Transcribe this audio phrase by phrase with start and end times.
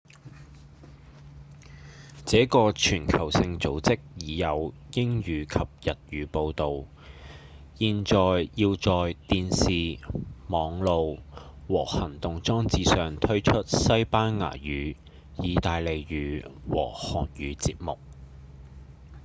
[2.25, 5.59] 這個全球性組織已有英語及
[5.91, 6.87] 日語報導
[7.77, 10.03] 現在要在電視、
[10.47, 11.19] 網路
[11.67, 14.95] 和行動裝置上推出西班牙語、
[15.37, 16.93] 義大利語和
[17.27, 17.99] 韓語節目